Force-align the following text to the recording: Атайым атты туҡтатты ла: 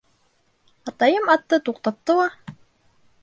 Атайым 0.91 1.29
атты 1.35 1.59
туҡтатты 1.69 2.15
ла: 2.21 2.27